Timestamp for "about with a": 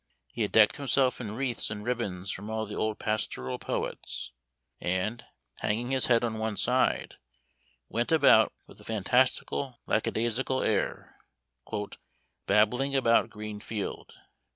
8.11-8.83